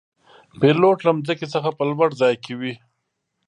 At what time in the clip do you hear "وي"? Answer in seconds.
2.59-2.73